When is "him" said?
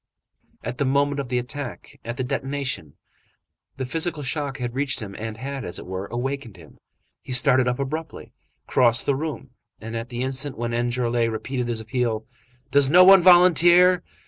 4.99-5.15, 6.57-6.79